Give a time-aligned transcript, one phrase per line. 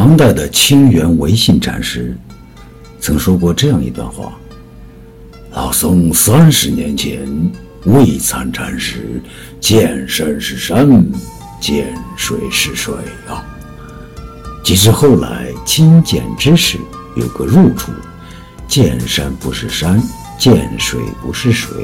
[0.00, 2.16] 唐代的清源维信禅师
[3.00, 4.32] 曾说过这样一段话
[5.50, 7.28] ：“老僧三十年前
[7.84, 9.20] 未参禅时，
[9.58, 11.04] 见山是山，
[11.60, 12.94] 见水是水
[13.26, 13.44] 啊。
[14.62, 16.78] 即使后来亲见之时，
[17.16, 17.90] 有个入处，
[18.68, 20.00] 见山不是山，
[20.38, 21.76] 见水不是水，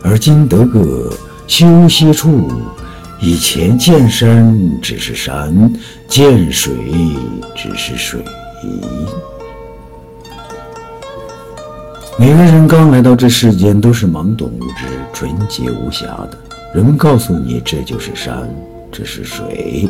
[0.00, 1.12] 而今得个
[1.48, 2.48] 休息处。”
[3.18, 5.72] 以前见山只是山，
[6.06, 6.74] 见水
[7.54, 8.22] 只是水。
[12.18, 16.38] 每个人刚来到这世间都是懵懂无知、纯洁无瑕的。
[16.74, 18.48] 人们告诉你这就是山，
[18.92, 19.88] 这是水，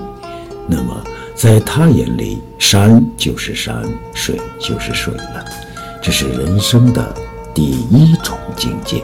[0.69, 1.05] 那么
[1.35, 3.83] 在他眼里，山就是山，
[4.15, 5.45] 水就是水了。
[6.01, 7.15] 这是人生的
[7.52, 9.02] 第一重境界。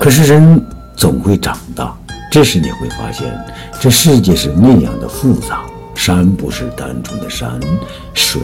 [0.00, 0.60] 可是人
[0.96, 1.96] 总会长大。
[2.36, 3.34] 这时你会发现，
[3.80, 5.64] 这世界是那样的复杂。
[5.94, 7.58] 山不是单纯的山，
[8.12, 8.42] 水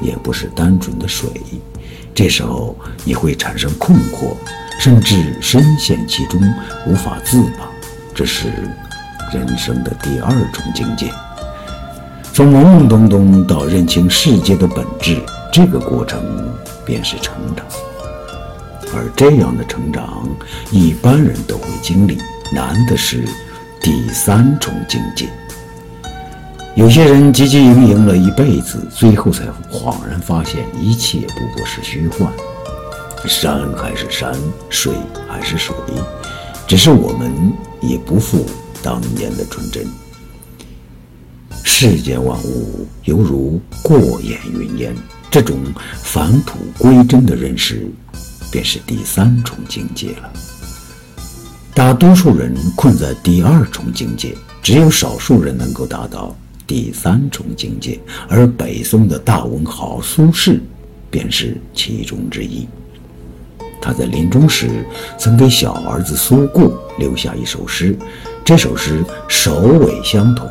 [0.00, 1.28] 也不是单纯的水。
[2.14, 4.36] 这时候你会产生困惑，
[4.78, 6.40] 甚至深陷其中
[6.86, 7.68] 无法自拔。
[8.14, 8.50] 这是
[9.32, 11.10] 人生的第二种境界。
[12.32, 15.20] 从懵懵懂懂到认清世界的本质，
[15.52, 16.22] 这个过程
[16.86, 17.66] 便是成长。
[18.94, 20.24] 而这样的成长，
[20.70, 22.16] 一般人都会经历。
[22.52, 23.24] 难的是
[23.80, 25.28] 第三重境界。
[26.74, 32.32] 有些人汲汲营营了一辈子，最后才恍然发现，一切不过是虚幻。
[33.26, 34.32] 山还是山，
[34.70, 34.94] 水
[35.28, 35.74] 还是水，
[36.68, 37.32] 只是我们
[37.80, 38.46] 已不复
[38.80, 39.84] 当年的纯真。
[41.64, 44.96] 世间万物犹如过眼云烟，
[45.30, 45.58] 这种
[46.02, 47.86] 返璞归真的认识，
[48.52, 50.32] 便是第三重境界了。
[51.78, 56.34] 大多数人困在第二重境界，只有少数人能够达到
[56.66, 60.58] 第三重境界，而北宋的大文豪苏轼
[61.08, 62.66] 便是其中之一。
[63.80, 64.84] 他在临终时
[65.16, 67.96] 曾给小儿子苏过留下一首诗，
[68.44, 70.48] 这首诗首尾相同，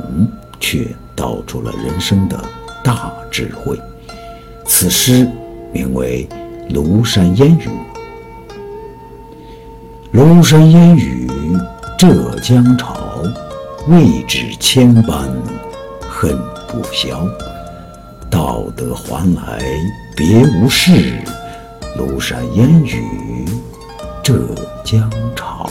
[0.61, 2.41] 却道出了人生的
[2.81, 3.77] 大智慧。
[4.65, 5.29] 此诗
[5.73, 6.25] 名为
[6.73, 7.63] 《庐山烟雨》。
[10.13, 11.16] 庐山烟雨
[11.97, 13.23] 浙江潮，
[13.87, 15.27] 未知千般
[16.07, 16.37] 恨
[16.67, 17.27] 不消。
[18.29, 19.59] 道德还来
[20.15, 21.19] 别无事，
[21.97, 23.47] 庐山烟雨
[24.21, 24.53] 浙
[24.85, 25.67] 江潮。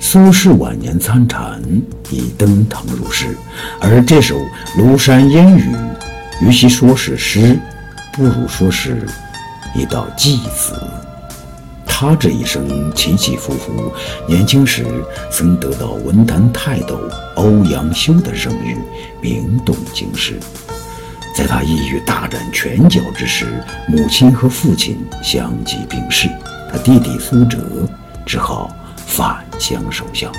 [0.00, 1.62] 苏轼晚年参禅，
[2.10, 3.36] 已登堂入室，
[3.80, 4.36] 而这首
[4.76, 5.72] 《庐山烟雨》，
[6.44, 7.56] 与其说是诗，
[8.12, 9.06] 不如说是
[9.76, 10.74] 一道祭词。
[12.04, 13.90] 他这一生起起伏伏，
[14.26, 14.84] 年轻时
[15.30, 17.00] 曾得到文坛泰斗
[17.36, 18.76] 欧阳修的声誉，
[19.22, 20.38] 名动京师。
[21.34, 23.46] 在他意欲大展拳脚之时，
[23.88, 26.28] 母亲和父亲相继病逝，
[26.70, 27.58] 他弟弟苏辙
[28.26, 28.70] 只好
[29.06, 30.30] 返乡守孝。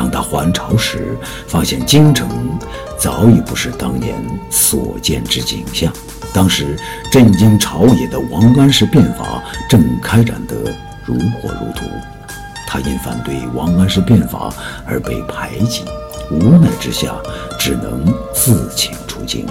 [0.00, 1.14] 当他还朝时，
[1.46, 2.26] 发现京城
[2.96, 4.16] 早已不是当年
[4.48, 5.92] 所见之景象。
[6.32, 6.74] 当时
[7.12, 10.56] 震惊朝野的王安石变法正开展得
[11.04, 11.82] 如火如荼，
[12.66, 14.50] 他因反对王安石变法
[14.86, 15.84] 而被排挤，
[16.30, 17.14] 无奈之下
[17.58, 19.44] 只能自请出京。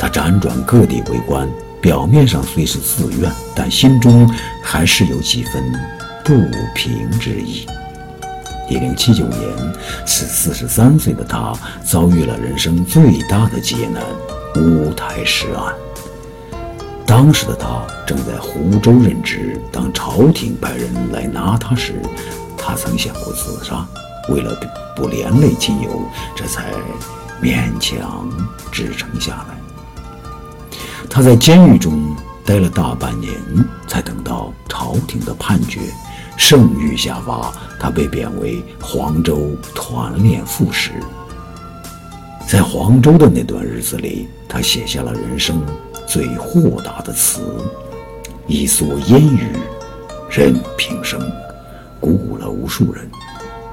[0.00, 1.46] 他辗转各地为官，
[1.78, 4.26] 表面上虽是自愿，但心中
[4.62, 5.62] 还是有几分
[6.24, 6.32] 不
[6.74, 7.66] 平之意。
[8.68, 9.40] 一零七九年，
[10.04, 11.52] 此四十三岁的他
[11.84, 14.02] 遭遇了人生最大的劫难。
[14.56, 15.74] 乌台诗案。
[17.06, 21.94] 当时的他正在湖州任职，当朝廷派人来拿他时，
[22.56, 23.86] 他曾想过自杀，
[24.30, 24.58] 为了
[24.96, 26.02] 不连累亲友，
[26.34, 26.72] 这才
[27.40, 28.28] 勉强
[28.72, 30.76] 支撑下来。
[31.08, 33.32] 他在监狱中待了大半年，
[33.86, 35.80] 才等到朝廷的判决，
[36.36, 40.92] 圣谕下发，他被贬为黄州团练副使。
[42.48, 45.60] 在黄州的那段日子里，他写下了人生
[46.06, 47.40] 最豁达的词
[48.46, 49.48] ：“一蓑烟雨
[50.30, 51.20] 任平生”，
[52.00, 53.04] 鼓舞了无数人。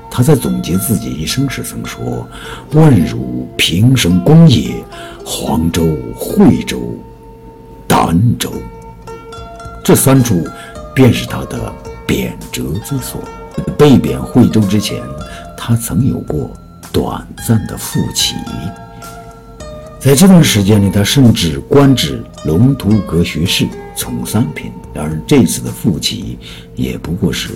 [0.10, 2.28] 他在总结自己一生时曾说
[2.74, 4.84] ：“万汝平生功业，
[5.24, 5.86] 黄州、
[6.16, 6.80] 惠州、
[7.88, 8.52] 儋州，
[9.84, 10.48] 这三处
[10.96, 11.72] 便是他的
[12.08, 13.22] 贬谪之所。”
[13.78, 15.02] 被贬惠州之前，
[15.58, 16.50] 他曾有过。
[16.92, 18.36] 短暂的复起，
[20.00, 23.66] 在这段时间里，他甚至官至龙图阁学士，
[23.96, 24.72] 从三品。
[24.94, 26.38] 然而这次的复起，
[26.76, 27.50] 也不过是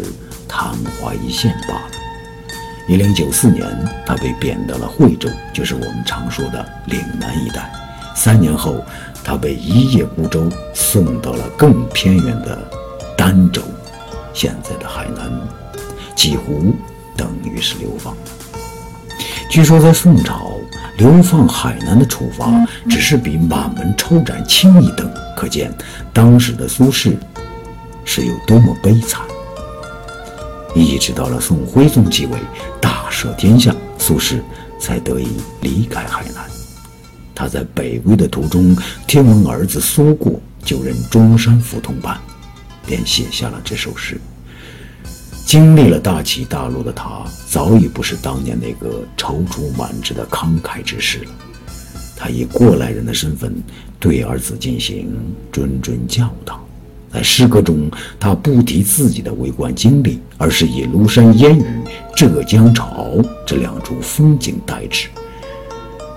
[0.47, 1.81] 昙花一现罢了。
[2.87, 3.63] 一零九四年，
[4.07, 7.71] 他被贬到了惠州，就是我们常说的岭南一带。
[8.15, 8.83] 三年后，
[9.23, 12.57] 他被一叶孤舟送到了更偏远的
[13.15, 13.61] 儋州，
[14.33, 15.31] 现在的海南，
[16.17, 16.75] 几乎
[17.15, 18.17] 等于是流放。
[19.49, 20.51] 据说在宋朝，
[20.97, 25.71] 流放海南的处罚只是比满门抄斩轻一等，可见
[26.11, 27.15] 当时的苏轼
[28.03, 29.21] 是有多么悲惨。
[30.75, 32.37] 一直到了宋徽宗继位，
[32.81, 34.41] 大赦天下，苏轼
[34.79, 36.43] 才得以离开海南。
[37.35, 38.75] 他在北归的途中，
[39.05, 40.33] 听闻儿子苏过
[40.65, 42.17] 就任中山府通判，
[42.85, 44.19] 便写下了这首诗。
[45.47, 51.31] 经历了大起大落的他，早已不是当年那个踌躇满志的慷慨之士了。
[52.17, 53.55] 他以过来人的身份，
[53.97, 55.09] 对儿子进行
[55.49, 56.59] 谆谆教导。
[57.09, 57.89] 在诗歌中，
[58.19, 61.65] 他不提自己的为官经历，而是以庐山烟雨、
[62.13, 63.13] 浙江潮
[63.45, 65.07] 这两处风景代之，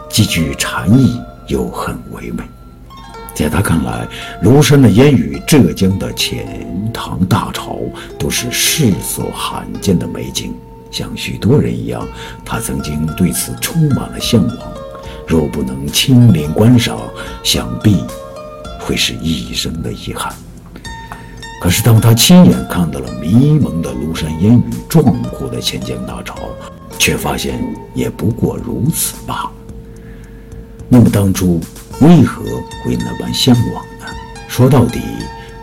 [0.08, 1.16] 既具禅意
[1.46, 2.42] 又很唯美。
[3.32, 4.06] 在他看来，
[4.42, 7.78] 庐山的烟雨、浙江的钱塘大潮
[8.30, 10.54] 是世所罕见的美景。
[10.90, 12.06] 像许多人一样，
[12.44, 14.56] 他曾经对此充满了向往。
[15.26, 16.98] 若不能亲临观赏，
[17.44, 18.02] 想必
[18.80, 20.34] 会是一生的遗憾。
[21.60, 26.36] 可是，当他亲眼看到了迷蒙的庐山烟雨、壮阔的钱江大潮，
[26.98, 27.62] 却发现
[27.94, 29.52] 也不过如此罢了。
[30.88, 31.60] 那么，当初
[32.00, 32.42] 为何
[32.82, 34.06] 会那般向往呢？
[34.48, 35.00] 说到底，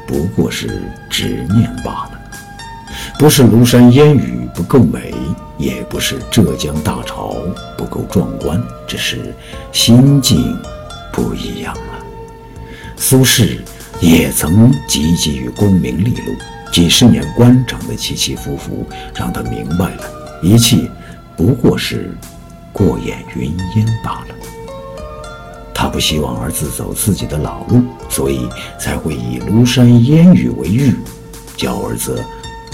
[0.05, 2.16] 不过是执念罢了。
[3.17, 5.13] 不是庐山烟雨不够美，
[5.57, 7.35] 也不是浙江大潮
[7.77, 9.33] 不够壮观，只是
[9.71, 10.55] 心境
[11.11, 12.03] 不一样了。
[12.95, 13.59] 苏轼。
[13.99, 16.31] 也曾汲汲于功名利禄，
[16.71, 20.03] 几十年官场的起起伏伏，让他明白了，
[20.43, 20.87] 一切
[21.35, 22.15] 不过是
[22.71, 24.35] 过眼云烟罢了。
[25.73, 28.47] 他不希望儿子走自己的老路，所以
[28.79, 30.93] 才会以庐山烟雨为喻，
[31.55, 32.23] 教儿子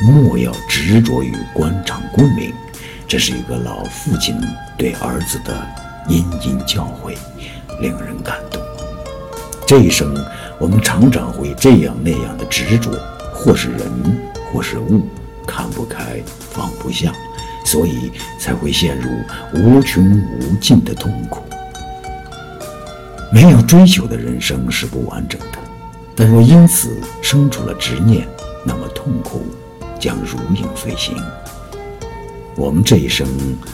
[0.04, 2.54] 莫要执着于官场功名。
[3.08, 4.36] 这是一个老父亲
[4.78, 5.66] 对儿子的
[6.08, 7.16] 殷殷教诲，
[7.80, 8.62] 令人感动。
[9.68, 10.14] 这一生。
[10.60, 12.92] 我们常常会这样那样的执着，
[13.34, 13.82] 或是人，
[14.54, 15.02] 或是物，
[15.46, 17.12] 看不开，放不下，
[17.66, 19.10] 所以才会陷入
[19.54, 21.44] 无穷无尽的痛苦。
[23.30, 25.58] 没有追求的人生是不完整的，
[26.16, 28.26] 但若因此生出了执念，
[28.64, 29.44] 那么痛苦
[30.00, 31.16] 将如影随形。
[32.56, 33.28] 我们这一生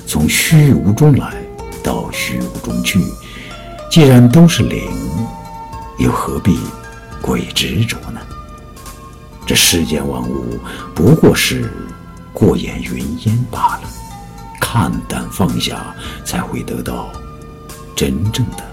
[0.05, 1.35] 从虚无中来
[1.83, 2.99] 到虚无中去，
[3.89, 4.89] 既然都是零。
[5.97, 6.57] 又何必
[7.21, 8.21] 过于执着呢？
[9.45, 10.57] 这世间万物
[10.95, 11.69] 不过是
[12.31, 13.81] 过眼云烟罢了。
[14.61, 15.93] 看淡放下，
[16.23, 17.09] 才会得到
[17.95, 18.63] 真正的